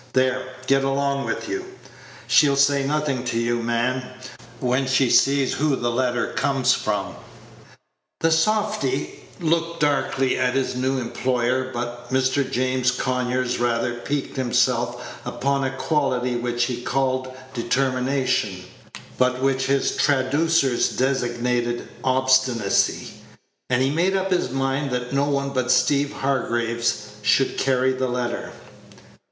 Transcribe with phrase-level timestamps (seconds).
[0.13, 1.63] There, get along with you.
[2.25, 4.03] She'll say nothing to you, man,
[4.59, 7.13] when she sees who the letter comes from."
[8.21, 12.49] The softy looked darkly at his new employer; but Mr.
[12.51, 18.63] James Conyers rather piqued himself upon a quality which he called determination,
[19.19, 23.07] but which his traducers designated obstinacy,
[23.69, 28.07] and he made up his mind that no one but Steeve Hargraves should carry the
[28.09, 28.51] letter.